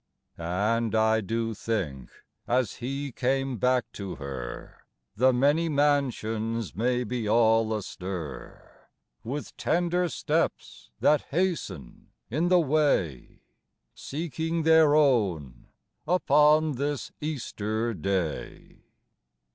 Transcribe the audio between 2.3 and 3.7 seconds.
as He came